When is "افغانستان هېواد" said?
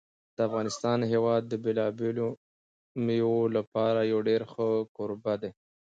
0.47-1.41